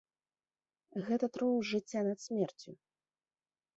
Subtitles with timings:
[1.09, 2.71] Гэта трыумф жыцця над смерцю.